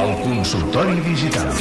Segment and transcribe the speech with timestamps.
[0.00, 1.52] El consultori digital.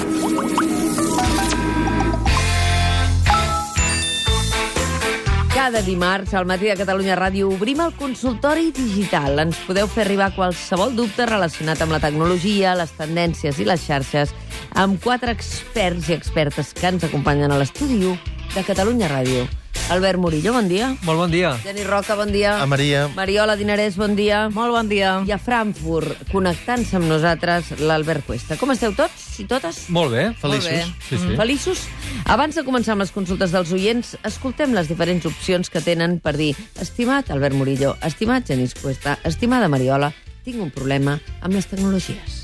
[5.52, 9.40] Cada dimarts al matí de Catalunya Ràdio obrim el consultori digital.
[9.44, 14.32] Ens podeu fer arribar qualsevol dubte relacionat amb la tecnologia, les tendències i les xarxes
[14.80, 18.16] amb quatre experts i expertes que ens acompanyen a l'estudi 1
[18.56, 19.61] de Catalunya Ràdio.
[19.90, 20.96] Albert Murillo, bon dia.
[21.04, 21.52] Molt bon dia.
[21.64, 22.62] Geni Roca, bon dia.
[22.62, 23.08] A Maria.
[23.16, 24.50] Mariola Dinarès, bon dia.
[24.50, 25.18] Molt bon dia.
[25.28, 28.56] I a Frankfurt, connectant-se amb nosaltres, l'Albert Cuesta.
[28.60, 29.90] Com esteu tots i totes?
[29.90, 30.30] Molt bé.
[30.40, 30.72] Feliços.
[30.72, 31.08] Molt bé.
[31.10, 31.36] Sí, sí.
[31.40, 31.84] Feliços?
[32.32, 36.38] Abans de començar amb les consultes dels oients, escoltem les diferents opcions que tenen per
[36.40, 40.14] dir Estimat Albert Murillo, estimat Genís Cuesta, estimada Mariola,
[40.46, 42.42] tinc un problema amb les tecnologies.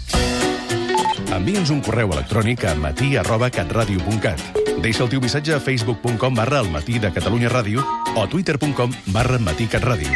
[1.28, 4.57] Envia'ns un correu electrònic a matí arroba catradio.cat.
[4.82, 7.82] Deixa el teu missatge a facebook.com barra el matí de Catalunya Ràdio
[8.14, 10.12] o a twitter.com barra matí catradio.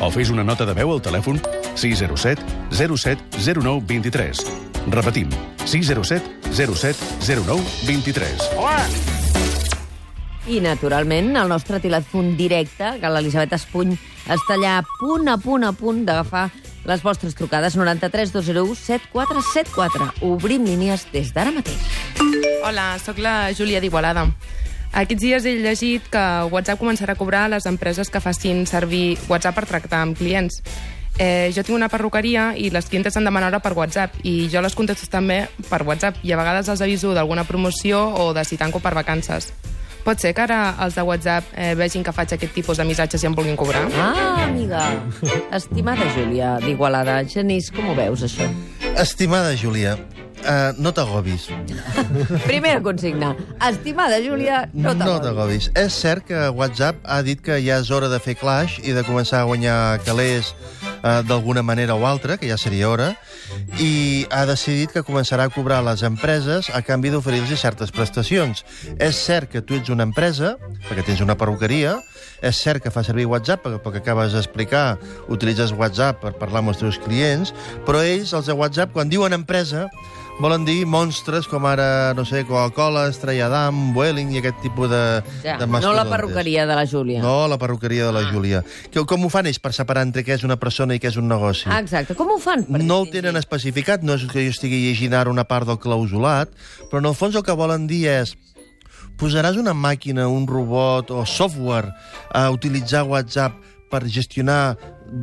[0.00, 1.38] O fes una nota de veu al telèfon
[1.78, 2.42] 607
[2.74, 3.22] 07
[3.62, 4.42] 09 23.
[4.90, 5.30] Repetim,
[5.64, 6.96] 607 07
[7.46, 8.50] 09 23.
[10.50, 13.94] I, naturalment, el nostre telèfon directe, que l'Elisabet Espuny
[14.26, 16.48] està allà a punt, a punt, a punt d'agafar
[16.88, 20.10] les vostres trucades 93 201 7474.
[20.32, 21.78] Obrim línies des d'ara mateix.
[22.62, 24.26] Hola, sóc la Júlia d'Igualada.
[24.92, 29.18] Aquests dies he llegit que WhatsApp començarà a cobrar a les empreses que facin servir
[29.30, 30.60] WhatsApp per tractar amb clients.
[31.18, 34.62] Eh, jo tinc una perruqueria i les clientes han demanat hora per WhatsApp i jo
[34.64, 38.56] les contesto també per WhatsApp i a vegades els aviso d'alguna promoció o de si
[38.56, 39.52] tanco per vacances.
[40.04, 43.22] Pot ser que ara els de WhatsApp eh, vegin que faig aquest tipus de missatges
[43.22, 43.84] i em vulguin cobrar?
[44.00, 44.86] Ah, amiga.
[45.52, 48.48] Estimada Júlia d'Igualada, Genís, com ho veus, això?
[48.96, 49.98] Estimada Júlia,
[50.44, 51.48] uh, no t'agobis.
[52.46, 53.34] Primera consigna.
[53.68, 55.22] Estimada Júlia, no No t'agobis.
[55.24, 55.70] t'agobis.
[55.74, 59.02] És cert que WhatsApp ha dit que ja és hora de fer clash i de
[59.06, 60.52] començar a guanyar calés
[61.02, 63.14] uh, d'alguna manera o altra, que ja seria hora,
[63.78, 68.64] i ha decidit que començarà a cobrar a les empreses a canvi d'oferir-los certes prestacions.
[68.98, 70.56] És cert que tu ets una empresa,
[70.88, 71.98] perquè tens una perruqueria,
[72.42, 74.86] és cert que fa servir WhatsApp, perquè, perquè acabes d'explicar,
[75.28, 77.54] utilitzes WhatsApp per parlar amb els teus clients,
[77.86, 79.88] però ells, els de WhatsApp, quan diuen empresa,
[80.40, 85.02] volen dir monstres com ara, no sé, Coca-Cola, Estrella d'Am, Vueling i aquest tipus de,
[85.44, 87.20] Ja, de no la perruqueria de la Júlia.
[87.20, 88.62] No, la perruqueria de la Júlia.
[88.90, 91.18] Que, com ho fan ells per separar entre què és una persona i què és
[91.20, 91.68] un negoci?
[91.68, 92.16] Ah, exacte.
[92.16, 92.64] Com ho fan?
[92.64, 95.78] Per No ho tenen especificat, no és que jo estigui llegint ara una part del
[95.82, 96.56] clausulat,
[96.88, 98.32] però en el fons el que volen dir és
[99.20, 101.92] posaràs una màquina, un robot o software
[102.32, 103.56] a utilitzar WhatsApp
[103.90, 104.78] per gestionar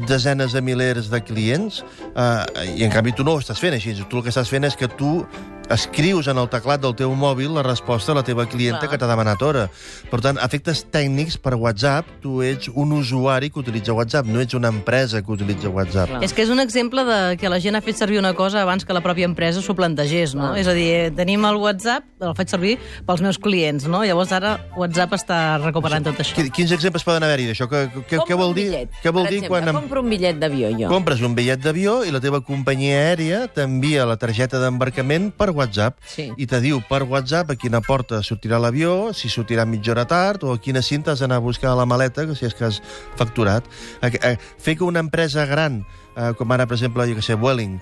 [0.07, 1.79] desenes de milers de clients
[2.13, 2.43] uh,
[2.75, 3.95] i en canvi tu no ho estàs fent així.
[3.97, 5.21] Tu el que estàs fent és que tu
[5.69, 8.91] escrius en el teclat del teu mòbil la resposta a la teva clienta Clar.
[8.91, 9.65] que t'ha demanat hora.
[10.11, 14.53] Per tant, efectes tècnics per WhatsApp, tu ets un usuari que utilitza WhatsApp, no ets
[14.55, 16.09] una empresa que utilitza WhatsApp.
[16.09, 16.23] Clar.
[16.23, 18.85] És que és un exemple de que la gent ha fet servir una cosa abans
[18.85, 20.51] que la pròpia empresa s'ho plantegés, no?
[20.53, 20.57] Clar.
[20.63, 24.03] És a dir, eh, tenim el WhatsApp, el faig servir pels meus clients, no?
[24.05, 26.35] Llavors ara WhatsApp està recuperant tot això.
[26.35, 27.67] Qui- Quins exemples poden haver-hi d'això?
[27.69, 28.69] Què, què, què vol dir?
[28.71, 29.75] bitllet, Què vol dir exemple, quan em...
[29.75, 30.87] compro un bitllet d'avió, jo.
[30.89, 35.99] compres un bitllet d'avió i la teva companyia aèria t'envia la targeta d'embarcament per WhatsApp
[36.07, 36.29] Sí.
[36.37, 40.43] i te diu per WhatsApp a quina porta sortirà l'avió, si sortirà mitja hora tard
[40.45, 42.65] o a quina cinta has d'anar a buscar a la maleta, que si és que
[42.69, 42.81] has
[43.17, 43.65] facturat.
[44.01, 45.81] A, a, fer que una empresa gran,
[46.15, 47.79] eh, com ara, per exemple, jo que sé, eh,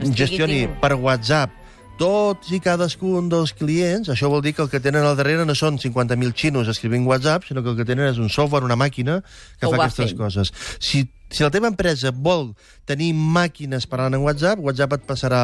[0.00, 1.64] Estigui gestioni per WhatsApp
[1.98, 5.54] tots i cadascun dels clients, això vol dir que el que tenen al darrere no
[5.54, 9.20] són 50.000 xinos escrivint WhatsApp, sinó que el que tenen és un software, una màquina,
[9.60, 10.18] que ho fa aquestes fent.
[10.18, 10.52] coses.
[10.82, 11.04] Si,
[11.34, 12.52] si la teva empresa vol
[12.86, 15.40] tenir màquines parlant en WhatsApp, WhatsApp et passarà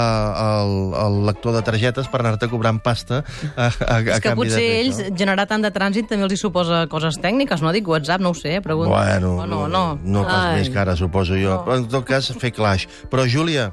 [0.61, 3.23] el, el lector de targetes per anar-te cobrant pasta
[3.57, 6.37] a, a, a És que de potser fer ells, generar tant de trànsit també els
[6.37, 8.93] hi suposa coses tècniques, no dic WhatsApp, no ho sé, pregunto.
[8.95, 9.85] Bueno, Oh, no, no.
[10.05, 10.59] no pas Ai.
[10.61, 11.55] més que ara, suposo jo.
[11.57, 11.65] No.
[11.65, 12.87] Però en tot cas, fer clash.
[13.11, 13.71] Però, Júlia,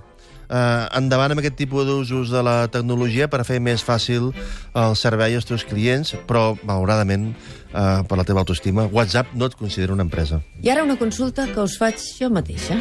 [0.49, 4.31] eh, endavant amb aquest tipus d'usos de la tecnologia per fer més fàcil
[4.77, 7.29] el servei als teus clients, però, malauradament,
[7.73, 10.41] eh, per la teva autoestima, WhatsApp no et considera una empresa.
[10.63, 12.79] I ara una consulta que us faig jo mateixa.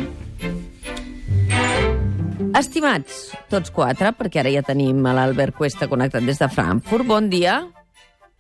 [2.56, 7.04] Estimats, tots quatre, perquè ara ja tenim a l'Albert Cuesta connectat des de Frankfurt.
[7.04, 7.60] Bon dia.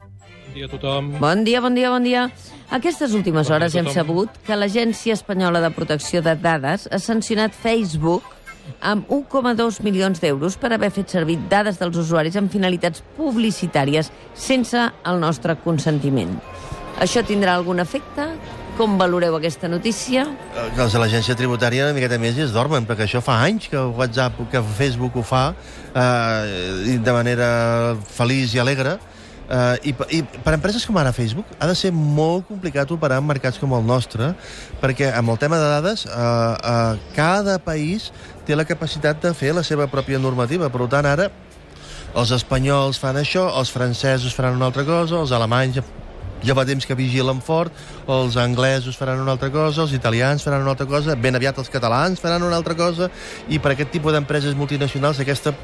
[0.00, 1.10] Bon dia a tothom.
[1.20, 2.30] Bon dia, bon dia, bon dia.
[2.72, 7.52] Aquestes últimes Bon hores hem sabut que l'Agència Espanyola de Protecció de Dades ha sancionat
[7.52, 8.24] Facebook
[8.80, 14.86] amb 1,2 milions d'euros per haver fet servir dades dels usuaris amb finalitats publicitàries sense
[15.04, 16.36] el nostre consentiment.
[17.00, 18.30] Això tindrà algun efecte?
[18.76, 20.26] Com valoreu aquesta notícia?
[20.52, 23.70] Eh, els de l'agència tributària una miqueta més i es dormen, perquè això fa anys
[23.72, 25.44] que WhatsApp, que Facebook ho fa
[25.94, 27.50] eh, de manera
[28.16, 28.98] feliç i alegre,
[29.46, 33.28] Uh, i, I per empreses com ara Facebook ha de ser molt complicat operar en
[33.28, 34.32] mercats com el nostre,
[34.82, 38.08] perquè amb el tema de dades, uh, uh, cada país
[38.46, 40.70] té la capacitat de fer la seva pròpia normativa.
[40.70, 41.30] Per tant, ara
[42.16, 45.82] els espanyols fan això, els francesos faran una altra cosa, els alemanys
[46.44, 47.72] ja fa temps que vigilen fort,
[48.12, 51.70] els anglesos faran una altra cosa, els italians faran una altra cosa, ben aviat els
[51.72, 53.08] catalans faran una altra cosa,
[53.48, 55.54] i per aquest tipus d'empreses multinacionals aquesta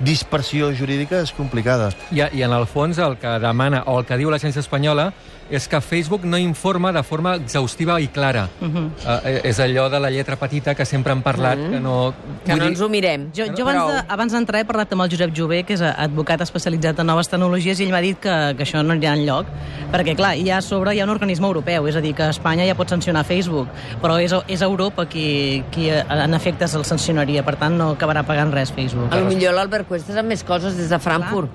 [0.00, 1.92] dispersió jurídica és complicada.
[2.10, 5.12] I, I en el fons el que demana, o el que diu l'agència espanyola,
[5.52, 8.48] és que Facebook no informa de forma exhaustiva i clara.
[8.60, 8.86] Uh -huh.
[8.86, 11.70] uh, és allò de la lletra petita que sempre han parlat, uh -huh.
[11.70, 12.14] que no...
[12.44, 13.30] Que no dir- ens ho mirem.
[13.36, 16.40] Jo, jo abans de- abans d'entrar he parlat amb el Josep Jové, que és advocat
[16.40, 19.46] especialitzat en noves tecnologies, i ell m'ha dit que, que això no hi ha enlloc,
[19.92, 22.66] perquè, clar, ja a sobre hi ha un organisme europeu, és a dir, que Espanya
[22.66, 23.68] ja pot sancionar Facebook,
[24.00, 28.22] però és, és Europa qui, qui eh, en efectes el sancionaria, per tant no acabarà
[28.22, 29.12] pagant res Facebook.
[29.12, 31.50] A lo millor l'Albert Cuesta sap més coses des de Frankfurt.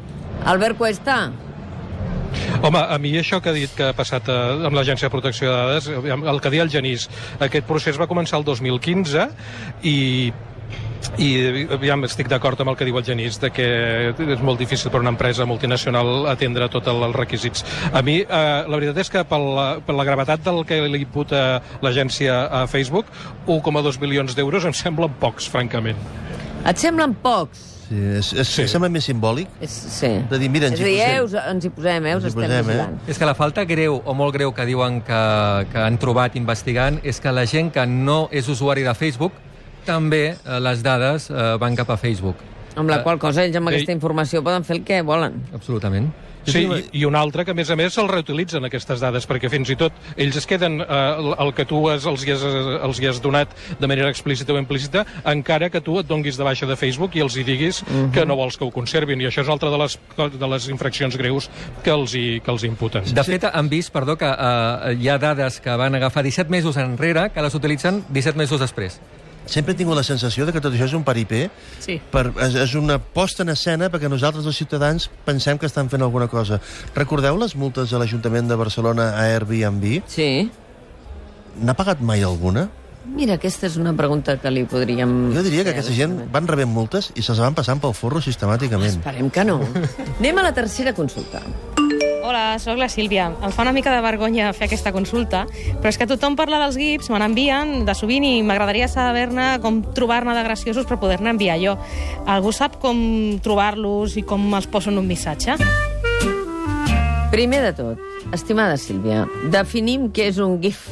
[0.45, 1.31] Albert Cuesta,
[2.61, 5.51] Home, a mi això que ha dit que ha passat eh, amb l'Agència de Protecció
[5.51, 7.07] de Dades, aviam, el que deia el Genís,
[7.39, 9.27] aquest procés va començar el 2015
[9.87, 9.97] i
[11.21, 11.27] i
[11.71, 13.67] aviam, estic d'acord amb el que diu el Genís de que
[14.11, 17.63] és molt difícil per una empresa multinacional atendre tots els requisits.
[17.93, 21.01] A mi, eh, la veritat és que per la, per la gravetat del que li
[21.05, 23.09] imputa l'agència a Facebook,
[23.47, 25.97] 1,2 milions d'euros em semblen pocs, francament.
[26.67, 27.76] et semblen pocs?
[27.87, 28.67] Sí, és, és, Sí.
[28.67, 30.09] sembla més simbòlic És, sí.
[30.29, 31.15] de dir, mira, ens és hi dir, posem.
[31.15, 32.67] eh, us, ens hi posem, eh, us Ens hi estem posem, eh?
[32.67, 32.97] vigilant.
[33.07, 35.21] És que la falta greu, o molt greu, que diuen que,
[35.71, 39.31] que han trobat investigant, és que la gent que no és usuari de Facebook,
[39.85, 42.35] també eh, les dades eh, van cap a Facebook.
[42.75, 43.75] Amb la qual cosa ells amb Ei.
[43.77, 45.39] aquesta informació poden fer el que volen.
[45.55, 46.11] Absolutament.
[46.47, 49.49] Sí, i, i un altre que, a més a més, el reutilitzen, aquestes dades, perquè
[49.51, 52.45] fins i tot ells es queden eh, el, el que tu has, els, hi has,
[52.87, 56.47] els hi has donat de manera explícita o implícita, encara que tu et donguis de
[56.47, 57.83] baixa de Facebook i els hi diguis
[58.13, 59.21] que no vols que ho conservin.
[59.21, 61.49] I això és altra de les, de les infraccions greus
[61.83, 63.07] que els hi, que els imputen.
[63.17, 66.77] De fet, han vist, perdó, que eh, hi ha dades que van agafar 17 mesos
[66.81, 69.01] enrere que les utilitzen 17 mesos després.
[69.47, 71.49] Sempre he tingut la sensació de que tot això és un paripé,
[71.79, 71.99] Sí.
[72.11, 76.01] per, és, és una posta en escena perquè nosaltres, els ciutadans, pensem que estan fent
[76.03, 76.59] alguna cosa.
[76.95, 80.03] Recordeu les multes a l'Ajuntament de Barcelona a Airbnb?
[80.07, 80.49] Sí.
[81.61, 82.67] N'ha pagat mai alguna?
[83.07, 85.31] Mira, aquesta és una pregunta que li podríem...
[85.33, 88.97] Jo diria que aquesta gent van rebent multes i se'ls van passant pel forro sistemàticament.
[88.99, 89.61] Esperem que no.
[90.19, 91.39] Anem a la tercera consulta.
[92.27, 93.29] Hola, sóc la Sílvia.
[93.39, 95.45] Em fa una mica de vergonya fer aquesta consulta,
[95.79, 99.77] però és que tothom parla dels GIFs, me n'envien de sovint i m'agradaria saber-ne com
[99.95, 101.77] trobar-ne de graciosos per poder-ne enviar jo.
[102.27, 102.99] Algú sap com
[103.39, 105.55] trobar-los i com els poso en un missatge?
[107.31, 108.03] Primer de tot,
[108.35, 110.83] estimada Sílvia, definim què és un GIF,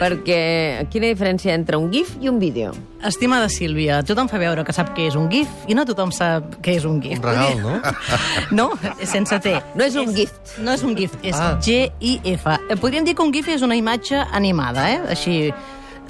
[0.00, 2.72] perquè quina diferència entre un GIF i un vídeo?
[3.04, 6.56] Estimada Sílvia, tothom fa veure que sap què és un GIF i no tothom sap
[6.64, 7.18] què és un GIF.
[7.20, 7.76] Un regal, no?
[8.56, 8.70] No,
[9.04, 9.52] sense T.
[9.76, 10.56] No és un gift.
[10.64, 11.52] No és un GIF, és Ah.
[11.62, 12.46] G-I-F.
[12.70, 15.00] Eh, Podríem dir que un GIF és una imatge animada, eh?
[15.14, 15.52] Així,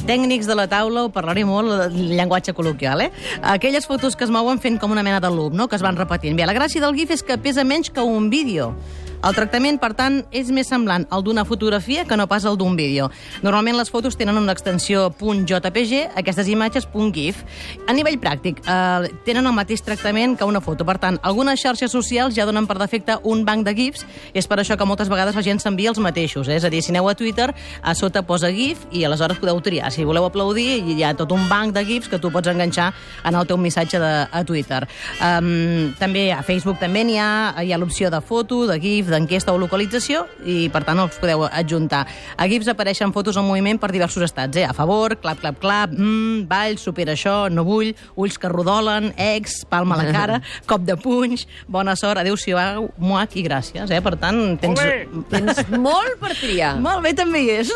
[0.07, 3.11] tècnics de la taula ho parlaré molt, el llenguatge col·loquial, eh?
[3.43, 5.99] Aquelles fotos que es mouen fent com una mena de loop, no?, que es van
[5.99, 6.39] repetint.
[6.39, 8.73] Bé, la gràcia del GIF és que pesa menys que un vídeo.
[9.21, 12.73] El tractament, per tant, és més semblant al d'una fotografia que no pas al d'un
[12.79, 13.11] vídeo.
[13.45, 17.43] Normalment les fotos tenen una extensió .jpg, aquestes imatges .gif.
[17.87, 20.87] A nivell pràctic, eh, tenen el mateix tractament que una foto.
[20.87, 24.59] Per tant, algunes xarxes socials ja donen per defecte un banc de GIFs, és per
[24.59, 26.49] això que moltes vegades la gent s'envia els mateixos.
[26.49, 26.57] Eh?
[26.57, 27.53] És a dir, si aneu a Twitter,
[27.83, 29.93] a sota posa GIF i aleshores podeu triar.
[29.93, 32.95] Si voleu aplaudir, hi ha tot un banc de GIFs que tu pots enganxar
[33.25, 34.87] en el teu missatge de, a Twitter.
[35.21, 39.53] Um, també a Facebook també n'hi ha, hi ha l'opció de foto, de GIF, d'enquesta
[39.53, 42.05] o localització, i per tant els podeu adjuntar.
[42.37, 44.67] A GIFs apareixen fotos en moviment per diversos estats, eh?
[44.67, 49.65] a favor, clap, clap, clap, mm, ball, supera això, no vull, ulls que rodolen, ex,
[49.71, 50.41] palma a la cara,
[50.71, 53.91] cop de punys, bona sort, adéu-siau, muac i gràcies.
[53.91, 54.03] Eh?
[54.05, 54.85] Per tant, tens...
[55.31, 56.77] Tens molt per triar.
[56.83, 57.75] Molt bé, també hi és.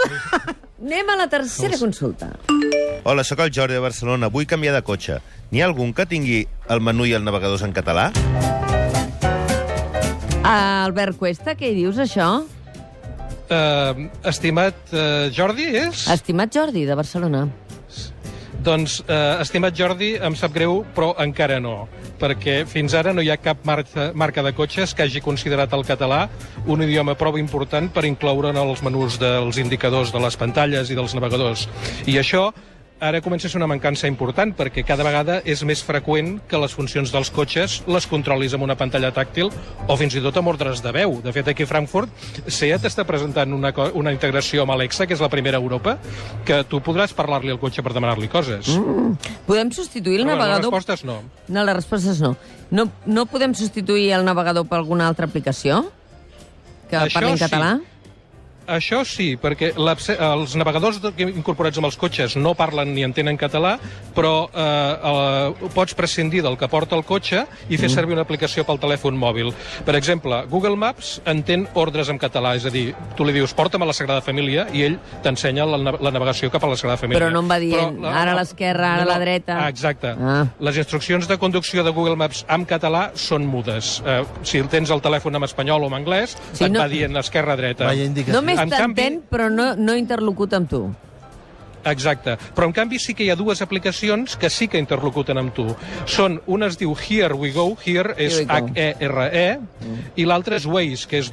[0.85, 2.29] Anem a la tercera consulta.
[3.05, 4.29] Hola, sóc el Jordi de Barcelona.
[4.29, 5.21] Vull canviar de cotxe.
[5.53, 8.11] N'hi ha algun que tingui el menú i el navegador en català?
[10.44, 12.44] Albert Cuesta, què hi dius, això?
[13.44, 16.04] Uh, estimat uh, Jordi, és?
[16.12, 17.46] Estimat Jordi, de Barcelona.
[18.64, 21.86] Doncs, uh, estimat Jordi, em sap greu, però encara no,
[22.20, 25.84] perquè fins ara no hi ha cap marca, marca de cotxes que hagi considerat el
[25.84, 26.22] català
[26.68, 30.96] un idioma prou important per incloure en els menús dels indicadors de les pantalles i
[30.96, 31.66] dels navegadors.
[32.08, 32.50] I això
[33.04, 36.73] ara comença a ser una mancança important perquè cada vegada és més freqüent que les
[36.73, 39.50] funcions dels cotxes les controlis amb una pantalla tàctil
[39.87, 41.18] o fins i tot amb ordres de veu.
[41.25, 42.12] De fet, aquí a Frankfurt,
[42.46, 45.99] SEAT està presentant una, una integració amb Alexa, que és la primera a Europa,
[46.49, 48.73] que tu podràs parlar-li al cotxe per demanar-li coses.
[48.73, 49.34] Mm.
[49.46, 50.73] Podem substituir el Però, bueno, les navegador...
[50.73, 51.18] respostes no.
[51.49, 52.34] No, les respostes no.
[52.70, 52.88] no.
[53.04, 55.84] No podem substituir el navegador per alguna altra aplicació?
[56.88, 57.44] que Això parlin sí.
[57.46, 57.70] català?
[58.66, 63.76] Això sí, perquè els navegadors incorporats amb els cotxes no parlen ni entenen català,
[64.14, 64.64] però eh,
[65.64, 69.16] eh, pots prescindir del que porta el cotxe i fer servir una aplicació pel telèfon
[69.18, 69.52] mòbil.
[69.85, 73.83] Per exemple, Google Maps entén ordres en català, és a dir, tu li dius porta'm
[73.83, 77.21] a la Sagrada Família i ell t'ensenya la, la navegació cap a la Sagrada Família.
[77.21, 79.59] Però no em va dient, Però ara a l'esquerra, ara a la dreta.
[79.64, 80.14] Ah, exacte.
[80.18, 80.47] Ah.
[80.61, 84.00] Les instruccions de conducció de Google Maps en català són mudes.
[84.06, 86.88] Eh, si el tens el telèfon en espanyol o en anglès, Sí, et no- va
[86.88, 87.92] dient esquerra-dreta.
[87.94, 88.40] Indicació.
[88.56, 90.84] Només En canvi- t'entén, però no, no interlocuta amb tu.
[91.84, 92.38] Exacte.
[92.56, 95.66] Però, en canvi, sí que hi ha dues aplicacions que sí que interlocuten amb tu.
[96.08, 98.70] Són, una es diu Here We Go, Here és Here we go.
[98.73, 99.61] H-E-R-E,
[100.16, 101.28] i l'altra és Waze, que és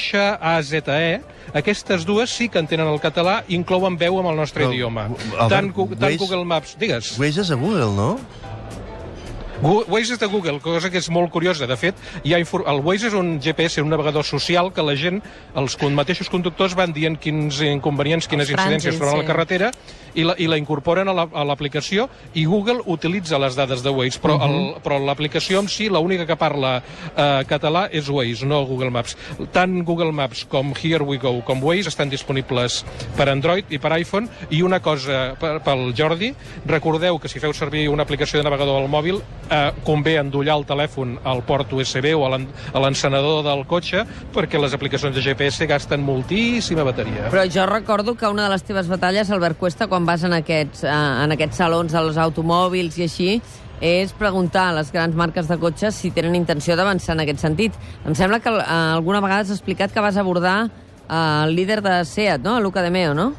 [0.00, 1.20] W-A-Z-E.
[1.52, 5.08] Aquestes dues sí que entenen el català i inclouen veu amb el nostre Però, idioma.
[5.10, 6.76] Albert, tant, Gu- tant Waze- Google Maps...
[6.80, 7.18] Digues.
[7.20, 8.14] Waze és a Google, no?
[9.62, 11.66] Waze és de Google, cosa que és molt curiosa.
[11.68, 15.20] De fet, hi ha el Waze és un GPS, un navegador social que la gent,
[15.54, 19.28] els mateixos conductors van dient quins inconvenients, quines Els incidències troben a la sí.
[19.28, 19.72] carretera
[20.14, 24.20] i la, i la incorporen a la- l'aplicació i Google utilitza les dades de Waze,
[24.20, 26.78] però el- però l'aplicació en si, l'única que parla
[27.16, 29.16] eh, català és Waze, no Google Maps.
[29.52, 32.84] Tant Google Maps com Here We Go com Waze estan disponibles
[33.16, 36.32] per Android i per iPhone i una cosa pel Jordi,
[36.66, 40.66] recordeu que si feu servir una aplicació de navegador al mòbil eh, convé endollar el
[40.66, 46.02] telèfon al port USB o a l'encenedor del cotxe perquè les aplicacions de GPS gasten
[46.04, 47.28] moltíssima bateria.
[47.30, 50.84] Però jo recordo que una de les teves batalles, Albert Cuesta, quan vas en aquests,
[50.84, 50.92] eh,
[51.24, 53.30] en aquests salons dels automòbils i així,
[53.80, 57.76] és preguntar a les grans marques de cotxes si tenen intenció d'avançar en aquest sentit.
[58.04, 60.70] Em sembla que eh, alguna vegada has explicat que vas abordar
[61.08, 62.60] eh, el líder de SEAT, no?
[62.60, 63.32] Luca De Meo, no?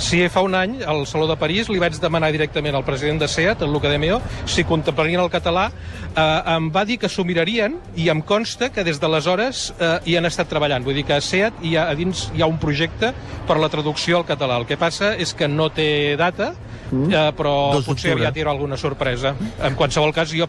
[0.00, 3.28] Sí, fa un any, al Saló de París, li vaig demanar directament al president de
[3.28, 4.16] SEAT, el Luca de Meo,
[4.48, 5.66] si contemplarien el català.
[6.10, 10.16] Eh, em va dir que s'ho mirarien i em consta que des d'aleshores eh, hi
[10.16, 10.82] han estat treballant.
[10.88, 13.12] Vull dir que a SEAT hi ha, a dins hi ha un projecte
[13.46, 14.56] per la traducció al català.
[14.58, 16.54] El que passa és que no té data,
[16.90, 19.34] eh, però Dos potser aviat hi haurà alguna sorpresa.
[19.62, 20.48] En qualsevol cas, jo,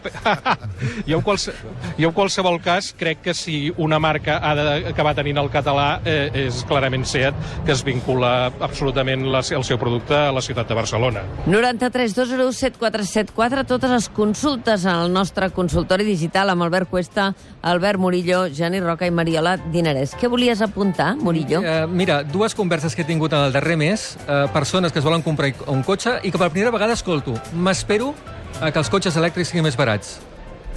[1.10, 1.54] jo, en qualse,
[1.98, 6.46] jo en qualsevol cas crec que si una marca ha d'acabar tenint el català eh,
[6.48, 10.74] és clarament SEAT, que es vincula absolutament la, el seu producte a la ciutat de
[10.78, 11.22] Barcelona.
[11.46, 17.32] 93 201 7474, totes les consultes al nostre consultori digital amb Albert Cuesta,
[17.62, 20.14] Albert Murillo, Jani Roca i Mariola Dinarès.
[20.18, 21.62] Què volies apuntar, Murillo?
[21.62, 25.04] Eh, mira, dues converses que he tingut en el darrer mes, eh, persones que es
[25.04, 28.14] volen comprar un cotxe i que per primera vegada escolto, m'espero
[28.60, 30.20] a que els cotxes elèctrics siguin més barats.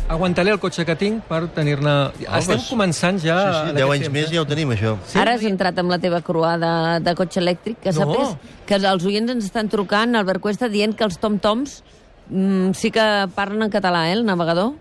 [0.08, 1.94] Aguantaré el cotxe que tinc per tenir-ne...
[2.22, 3.38] Estem pues, començant ja...
[3.42, 4.34] Sí, sí, en 10 aquest anys temps, més eh?
[4.36, 4.92] ja ho tenim, això.
[5.10, 8.04] Sí, Ara has entrat amb la teva croada de, de cotxe elèctric, que No.
[8.04, 8.36] sapés
[8.70, 11.80] que els oients ens estan trucant, Albert Cuesta, dient que els tom-toms
[12.30, 14.76] mm, sí que parlen en català, eh, el navegador?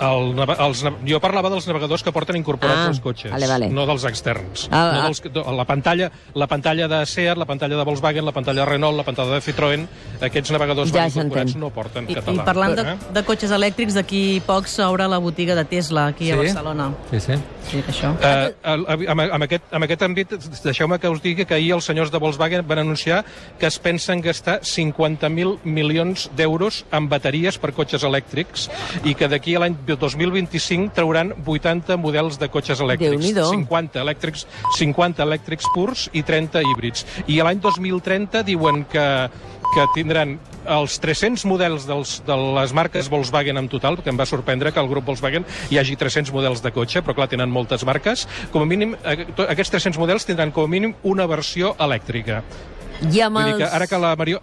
[0.00, 3.68] El, els, jo parlava dels navegadors que porten incorporats Ah, als cotxes, vale, vale.
[3.68, 4.68] no dels externs.
[4.70, 5.04] Ah, no ah.
[5.06, 8.66] dels, que- la, pantalla, la pantalla de Seat, la pantalla de Volkswagen, la pantalla de
[8.66, 9.86] Renault, la pantalla de Citroën,
[10.22, 12.34] aquests navegadors Ja van incorporats no porten I, català.
[12.42, 12.96] I parlant de, Eh?
[13.12, 16.38] de cotxes elèctrics, d'aquí poc s'obre la botiga de Tesla aquí a Sí?
[16.40, 16.90] Barcelona.
[17.10, 17.32] Sí, sí.
[17.70, 18.16] Sí, això.
[18.20, 20.32] Eh, amb, amb, aquest, amb aquest àmbit,
[20.64, 23.24] deixeu-me que us digui que ahir els senyors de Volkswagen van anunciar
[23.58, 28.68] que es pensen gastar 50.000 milions d'euros en bateries per cotxes elèctrics
[29.04, 33.16] i que d'aquí a l'any 2025 trauran 80 models de cotxes elèctrics.
[33.16, 33.48] Déu-n'hi-do.
[33.50, 34.46] 50 elèctrics,
[34.78, 37.06] 50 elèctrics purs i 30 híbrids.
[37.26, 39.06] I l'any 2030 diuen que
[39.72, 40.36] que tindran
[40.68, 44.80] els 300 models dels, de les marques Volkswagen en total, que em va sorprendre que
[44.82, 48.26] al grup Volkswagen hi hagi 300 models de cotxe, però clar, tenen moltes marques.
[48.52, 52.42] Com a mínim, eh, aquests 300 models tindran com a mínim una versió elèctrica.
[53.02, 53.74] I amb Vull dir que els...
[53.80, 54.42] ara que la Mario,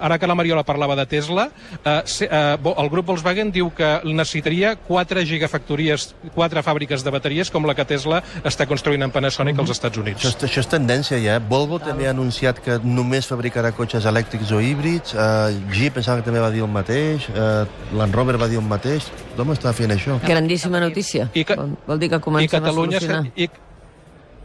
[0.00, 1.50] ara que la Mariola parlava de Tesla,
[1.84, 7.64] eh, eh, el grup Volkswagen diu que necessitaria 4 gigafactories, 4 fàbriques de bateries com
[7.66, 10.24] la que Tesla està construint en Panasonic als Estats Units.
[10.24, 11.36] Això, és- això és tendència ja.
[11.36, 11.40] eh?
[11.48, 15.14] Volvo també ha anunciat que només fabricarà cotxes elèctrics o híbrids.
[15.14, 17.28] Uh, Jeep pensava que també va dir el mateix.
[17.30, 17.66] Uh,
[17.96, 19.06] Land Rover va dir el mateix.
[19.36, 20.18] Tothom està fent això.
[20.26, 21.30] Grandíssima notícia.
[21.34, 23.24] I que- vol, vol dir que I comencem a Catalunya, solucionar.
[23.24, 23.48] serà, i,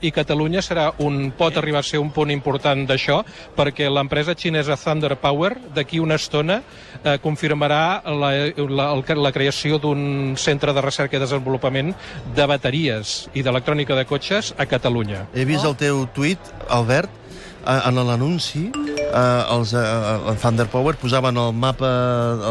[0.03, 3.21] i Catalunya serà un, pot arribar a ser un punt important d'això,
[3.55, 6.59] perquè l'empresa xinesa Thunder Power d'aquí una estona
[7.03, 11.93] eh, confirmarà la, la, la creació d'un centre de recerca i desenvolupament
[12.35, 15.27] de bateries i d'electrònica de cotxes a Catalunya.
[15.33, 17.21] He vist el teu tuit, Albert,
[17.63, 18.67] en l'anunci,
[19.13, 19.83] eh, els eh,
[20.31, 21.89] el Thunder Power posaven el mapa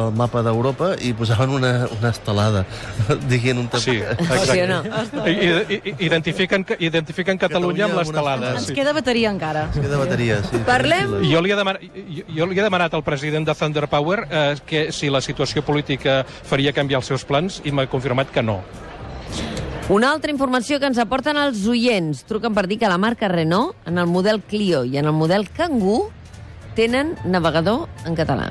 [0.06, 2.64] el mapa d'Europa i posaven una, una estelada
[3.28, 3.98] dient un Sí,
[4.46, 4.82] Sí no?
[5.26, 5.34] I,
[5.74, 8.52] i, identifiquen, identifiquen Catalunya amb Catalunya amb l'estelada.
[8.58, 8.74] Ens Sí.
[8.74, 9.66] queda bateria encara.
[9.74, 10.56] de bateria, sí.
[10.66, 14.26] Parlem- Jo li, he demanat, jo, jo li he demanat al president de Thunder Power
[14.30, 18.42] eh, que si la situació política faria canviar els seus plans i m'ha confirmat que
[18.42, 18.60] no.
[19.88, 22.22] Una altra informació que ens aporten els oients.
[22.28, 25.48] Truquen per dir que la marca Renault, en el model Clio i en el model
[25.50, 26.10] Kangoo,
[26.76, 28.48] tenen navegador en català.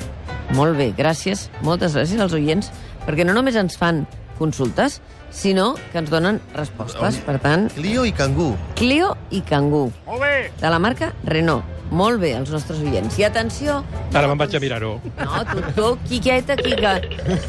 [0.57, 2.71] Molt bé, gràcies, moltes gràcies als oients,
[3.05, 4.03] perquè no només ens fan
[4.39, 4.99] consultes,
[5.31, 7.21] sinó que ens donen respostes.
[7.25, 8.55] Per tant, Clio i Kangoo.
[8.79, 9.91] Clio i Kangoo.
[10.07, 10.51] Molt bé.
[10.61, 11.81] De la marca Renault.
[11.91, 13.17] Molt bé, els nostres oients.
[13.19, 13.81] I atenció...
[14.15, 14.93] Ara me'n vaig a mirar-ho.
[15.19, 16.93] No, tu, tu, qui, quieta aquí, que,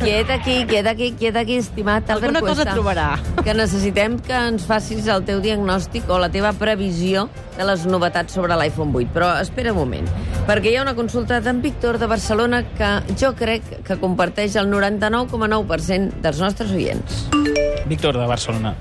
[0.00, 3.06] quieta aquí, quieta aquí, quieta aquí, estimat Albert Alguna cosa Cuesta, trobarà.
[3.46, 8.34] Que necessitem que ens facis el teu diagnòstic o la teva previsió de les novetats
[8.34, 9.14] sobre l'iPhone 8.
[9.14, 10.10] Però espera un moment,
[10.50, 14.74] perquè hi ha una consulta d'en Víctor de Barcelona que jo crec que comparteix el
[14.74, 17.71] 99,9% dels nostres oients.
[17.86, 18.74] Víctor, de Barcelona.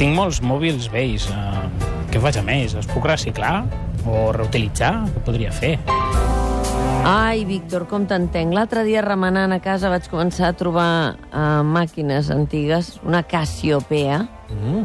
[0.00, 1.28] Tinc molts mòbils vells.
[1.30, 1.68] Uh,
[2.10, 2.74] què faig a més?
[2.78, 3.64] Els puc reciclar?
[4.04, 4.92] O reutilitzar?
[5.14, 5.76] Què podria fer?
[7.04, 8.54] Ai, Víctor, com t'entenc.
[8.56, 14.22] L'altre dia remenant a casa vaig començar a trobar uh, màquines antigues, una Cassiopeia.
[14.50, 14.84] Mm.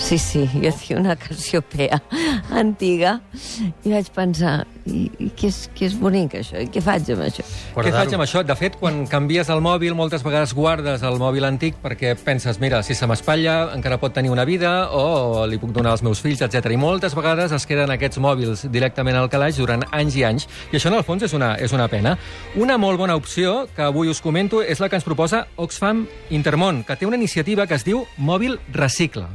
[0.00, 2.00] Sí, sí, jo tinc una Cassiopeia
[2.56, 3.18] antiga
[3.84, 6.60] i vaig pensar, i, i què, és, què és bonic això?
[6.62, 7.44] I què faig amb això?
[7.76, 8.42] Què faig amb això?
[8.46, 12.82] De fet, quan canvies el mòbil, moltes vegades guardes el mòbil antic perquè penses, mira,
[12.86, 16.42] si se m'espatlla encara pot tenir una vida o li puc donar als meus fills,
[16.46, 16.72] etc.
[16.72, 20.48] I moltes vegades es queden aquests mòbils directament al calaix durant anys i anys.
[20.70, 22.16] I això, en el fons, és una, és una pena.
[22.60, 26.84] Una molt bona opció que avui us comento és la que ens proposa Oxfam Intermón,
[26.86, 28.58] que té una iniciativa que es diu Mòbil
[29.10, 29.26] Recicle.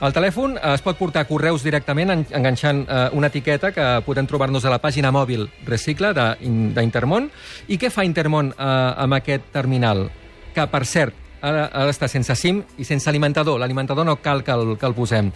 [0.00, 4.64] Al telèfon es pot portar correus directament en- enganxant eh, una etiqueta que podem trobar-nos
[4.64, 6.36] a la pàgina mòbil Recicle de-
[6.74, 7.30] d'Intermón.
[7.68, 10.10] I què fa Intermón eh, amb aquest terminal?
[10.54, 13.58] Que, per cert, de- ha d'estar sense SIM i sense alimentador.
[13.60, 15.30] L'alimentador no cal que el, que el posem.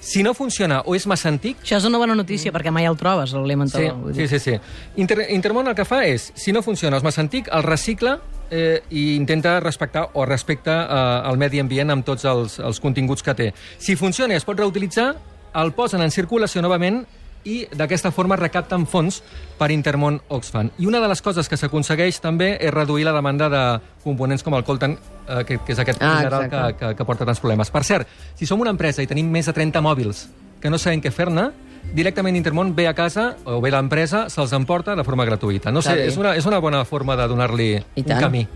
[0.00, 2.96] Si no funciona o és massa antic, Això és una bona notícia, perquè mai el
[2.96, 4.12] trobes, Sí, l'alimentador.
[4.14, 4.28] Sí, dir.
[4.28, 4.38] sí.
[4.38, 4.56] sí.
[4.96, 8.18] Inter Intermón el que fa és, si no funciona el massa antic, el recicla
[8.52, 13.24] eh, i intenta respectar o respecta eh, el medi ambient amb tots els, els continguts
[13.24, 13.50] que té.
[13.80, 15.14] Si funciona i es pot reutilitzar,
[15.58, 17.02] el posen en circulació novament
[17.48, 19.18] i d'aquesta forma recapten fons
[19.58, 20.70] per Intermón Oxfam.
[20.78, 23.64] I una de les coses que s'aconsegueix també és reduir la demanda de
[24.04, 24.94] components com el coltan,
[25.26, 27.72] eh, que, que és aquest Ah, mineral que, que, que porta tants problemes.
[27.72, 30.28] Per cert, si som una empresa i tenim més de 30 mòbils
[30.62, 31.50] que no sabem què fer-ne,
[31.92, 35.72] directament Intermón ve a casa, o ve l'empresa, se'ls emporta de forma gratuïta.
[35.74, 38.46] No sé, és una, és una bona forma de donar-li I un camí.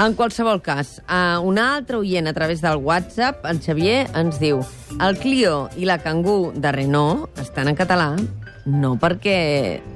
[0.00, 4.62] En qualsevol cas, uh, un altre oient a través del WhatsApp, en Xavier, ens diu
[5.00, 8.14] el Clio i la Kangoo de Renault estan en català
[8.64, 9.38] no perquè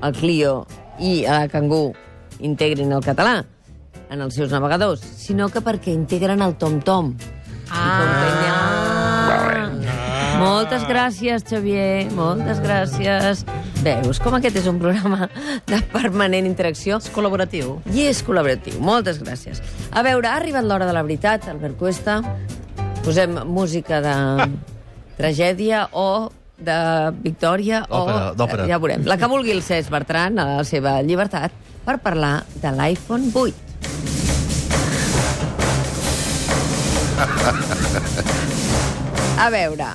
[0.02, 0.56] el Clio
[0.98, 1.92] i la Kangoo
[2.46, 3.38] integrin el català
[4.10, 7.14] en els seus navegadors, sinó que perquè integren el TomTom.
[7.70, 8.75] Ah.
[10.36, 13.42] Moltes gràcies, Xavier, moltes gràcies.
[13.84, 15.28] Veus com aquest és un programa
[15.68, 16.98] de permanent interacció?
[17.00, 17.78] És col·laboratiu.
[17.94, 18.76] I és col·laboratiu.
[18.84, 19.62] Moltes gràcies.
[19.92, 22.18] A veure, ha arribat l'hora de la veritat, Albert Cuesta.
[23.04, 24.16] Posem música de
[25.16, 26.78] tragèdia o de
[27.22, 28.34] victòria Òpera, o...
[28.36, 28.66] d'òpera.
[28.68, 29.06] Ja veurem.
[29.08, 31.52] La que vulgui el Cesc Bertran, a la seva llibertat,
[31.86, 33.54] per parlar de l'iPhone 8.
[39.36, 39.86] A veure,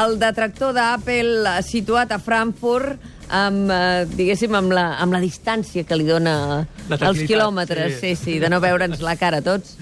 [0.00, 5.96] el detractor d'Apple situat a Frankfurt amb, eh, diguéssim, amb la, amb la distància que
[5.98, 8.14] li dona els quilòmetres, sí.
[8.16, 9.76] sí, de no veure'ns la cara a tots.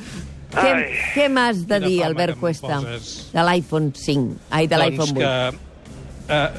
[0.56, 0.72] Què,
[1.14, 3.28] què m'has de quina dir, Albert Cuesta, poses.
[3.34, 4.36] de l'iPhone 5?
[4.50, 5.22] Ai, de l'iPhone 8.
[5.22, 5.64] que...
[6.26, 6.50] Eh,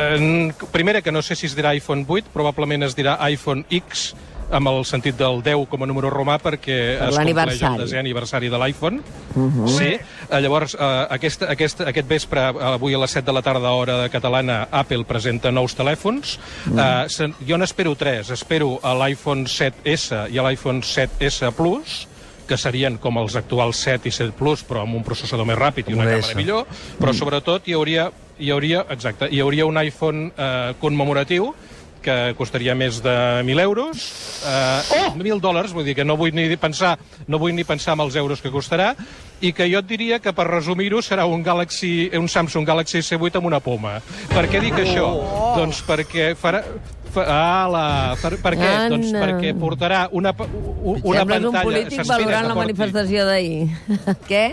[0.00, 4.14] eh, primera, que no sé si es dirà iPhone 8, probablement es dirà iPhone X,
[4.50, 7.98] amb el sentit del 10 com a número romà, perquè Per es compleix el desè
[8.00, 9.00] aniversari de l'iPhone.
[9.34, 9.68] Uh -huh.
[9.68, 9.84] Sí,
[10.30, 13.70] eh, llavors, eh, aquesta, aquesta, aquest vespre, eh, avui a les 7 de la tarda,
[13.70, 16.38] hora catalana, Apple presenta nous telèfons.
[16.76, 18.30] Eh, se- jo n'espero tres.
[18.30, 22.06] Espero l'iPhone 7S i l'iPhone 7S Plus,
[22.46, 25.88] que serien com els actuals 7 i 7 Plus, però amb un processador més ràpid
[25.88, 26.34] i una Un càmera S.
[26.34, 26.66] millor,
[26.98, 28.10] però sobretot hi hauria,
[28.40, 31.54] hi hauria, exacte, hi hauria un iPhone eh, commemoratiu
[32.02, 34.04] que costaria més de 1.000 euros.
[34.46, 35.10] Eh, oh!
[35.18, 36.96] 1.000 dòlars, vull dir que no vull ni pensar,
[37.28, 38.94] no vull ni pensar en els euros que costarà,
[39.40, 43.40] i que jo et diria que, per resumir-ho, serà un, Galaxy, un Samsung Galaxy S8
[43.40, 43.98] amb una poma.
[44.32, 45.10] Per què dic això?
[45.58, 46.64] Doncs perquè farà...
[47.10, 47.84] Fa, ala,
[48.22, 48.66] per, per què?
[48.70, 48.90] Anna.
[48.92, 51.64] Doncs perquè portarà una, pa- u- una Sembles un pantalla...
[51.66, 53.64] polític valorant la manifestació d'ahir.
[54.30, 54.44] Què?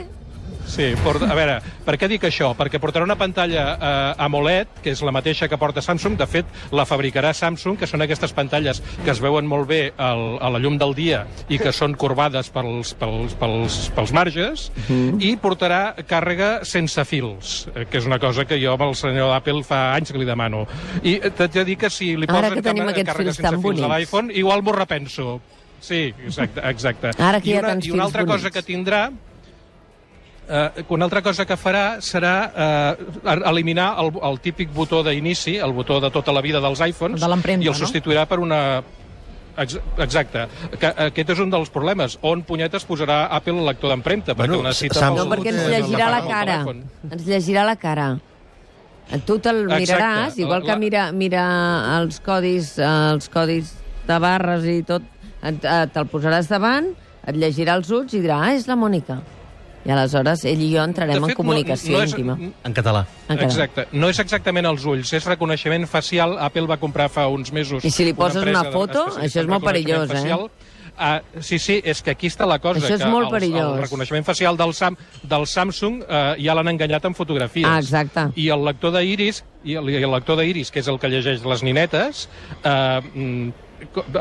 [0.67, 1.53] Sí, porta, a veure,
[1.85, 2.49] per què dic això?
[2.57, 6.17] Perquè portarà una pantalla eh, AMOLED, que és la mateixa que porta Samsung.
[6.19, 10.35] De fet, la fabricarà Samsung, que són aquestes pantalles que es veuen molt bé al,
[10.43, 14.67] a la llum del dia i que són corbades pels, pels, pels, pels marges,
[15.23, 19.31] i portarà càrrega sense fils, eh, que és una cosa que jo amb el senyor
[19.31, 20.65] d'Apple fa anys que li demano.
[21.01, 22.61] I eh, t'haig de dir que si li posen que
[23.07, 23.87] càrrega- sense fils a bonics.
[23.87, 25.39] l'iPhone, igual m'ho repenso.
[25.79, 26.59] Sí, exacte.
[26.67, 27.11] exacte.
[27.21, 28.53] Ara que I hi ha una, tants I una altra cosa bonics.
[28.55, 29.01] que tindrà
[30.49, 35.73] Eh, una altra cosa que farà serà eh, eliminar el, el típic botó d'inici, el
[35.75, 37.73] botó de tota la vida dels iPhones, De i el no?
[37.75, 38.81] substituirà per una...
[39.57, 40.45] Ex- Exacte.
[40.79, 42.15] Que, aquest és un dels problemes.
[42.21, 44.35] On punyetes posarà Apple el lector d'empremta?
[44.37, 46.57] Perquè Bueno, necessita Sam- pel- No, perquè ens Eh, llegirà la cara.
[47.11, 48.07] Ens llegirà la cara.
[49.25, 49.81] Tu te'l Exacte.
[49.81, 51.43] miraràs, igual que La- mira, mira
[51.99, 53.73] els codis, eh, els codis
[54.07, 55.01] de barres i tot,
[55.41, 55.51] eh,
[55.91, 56.91] te'l posaràs davant,
[57.25, 59.19] et llegirà els ulls i dirà, ah, és la Mònica.
[59.87, 62.37] I aleshores ell i jo entrarem De en fet, comunicació no, no és, íntima.
[62.67, 63.05] En català.
[63.29, 63.47] En català.
[63.47, 63.87] Exacte.
[63.95, 66.35] No és exactament els ulls, és reconeixement facial.
[66.43, 67.85] Apple va comprar fa uns mesos...
[67.87, 70.17] I si li poses empresa una foto, això és molt perillós, eh?
[70.17, 70.49] facial.
[70.97, 72.81] Ah, sí, sí, és que aquí està la cosa.
[72.81, 73.75] Això és que molt els- perillós.
[73.77, 77.69] El reconeixement facial del, Sam, del Samsung eh, ja l'han enganyat en fotografies.
[77.69, 78.23] Ah, exacte.
[78.35, 81.45] I el lector d'iris, i el, i el lector d'iris, que és el que llegeix
[81.45, 82.25] les ninetes,
[82.63, 83.66] eh, mm,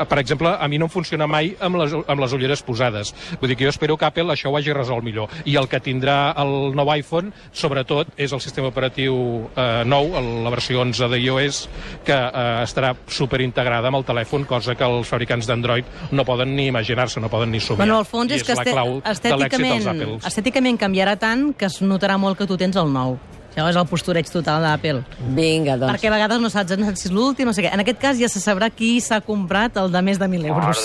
[0.07, 3.13] per exemple, a mi no em funciona mai amb les, amb les ulleres posades.
[3.41, 5.29] Vull dir que jo espero que Apple això ho hagi resolt millor.
[5.45, 9.15] I el que tindrà el nou iPhone, sobretot, és el sistema operatiu
[9.55, 10.11] eh, nou,
[10.43, 11.61] la versió 11 de iOS,
[12.07, 16.67] que eh, estarà superintegrada amb el telèfon, cosa que els fabricants d'Android no poden ni
[16.71, 17.85] imaginar-se, no poden ni somiar.
[17.85, 18.75] Bueno, al fons I és que este-
[19.11, 23.17] estèticament, estèticament canviarà tant que es notarà molt que tu tens el nou.
[23.57, 24.99] Això és el postureig total d'Apple.
[25.33, 25.95] Vinga, doncs.
[25.95, 27.71] Perquè a vegades no saps si és l'últim, no sé què.
[27.73, 30.83] En aquest cas ja se sabrà qui s'ha comprat el de més de 1.000 euros.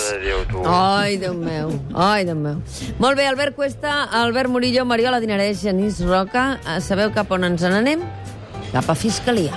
[0.65, 2.63] Ai, Déu meu, ai, Déu meu.
[2.99, 6.57] Molt bé, Albert Cuesta, Albert Murillo, Mariola Dinarès, Genís Roca.
[6.65, 8.09] Eh, Sabeu cap on ens n'anem?
[8.73, 9.53] Cap a Fiscalia.